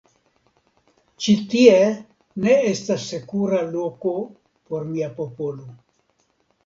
[1.25, 1.75] Ĉi tie
[2.45, 4.15] ne estas sekura loko
[4.71, 5.69] por mia popolo.